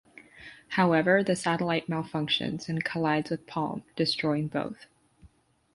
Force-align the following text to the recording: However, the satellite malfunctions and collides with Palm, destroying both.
However, 0.69 1.23
the 1.23 1.35
satellite 1.35 1.87
malfunctions 1.87 2.67
and 2.67 2.83
collides 2.83 3.29
with 3.29 3.45
Palm, 3.45 3.83
destroying 3.95 4.47
both. 4.47 4.87